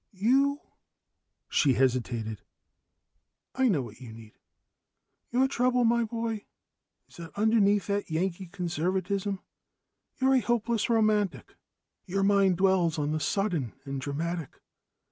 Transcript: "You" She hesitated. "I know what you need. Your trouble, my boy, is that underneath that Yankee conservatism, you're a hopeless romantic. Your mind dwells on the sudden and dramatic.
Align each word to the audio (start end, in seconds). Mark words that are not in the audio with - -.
"You" 0.13 0.61
She 1.47 1.73
hesitated. 1.73 2.41
"I 3.53 3.67
know 3.67 3.83
what 3.83 4.01
you 4.01 4.11
need. 4.11 4.39
Your 5.29 5.47
trouble, 5.47 5.83
my 5.83 6.05
boy, 6.05 6.47
is 7.07 7.17
that 7.17 7.37
underneath 7.37 7.85
that 7.85 8.09
Yankee 8.09 8.47
conservatism, 8.47 9.41
you're 10.19 10.33
a 10.33 10.39
hopeless 10.39 10.89
romantic. 10.89 11.53
Your 12.07 12.23
mind 12.23 12.57
dwells 12.57 12.97
on 12.97 13.11
the 13.11 13.19
sudden 13.19 13.73
and 13.85 14.01
dramatic. 14.01 14.59